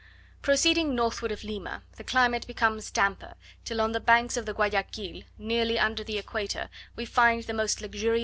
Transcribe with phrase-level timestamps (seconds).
[0.41, 5.21] Proceeding northward of Lima, the climate becomes damper, till on the banks of the Guayaquil,
[5.37, 8.19] nearly under the equator, we find the most luxuriant forests.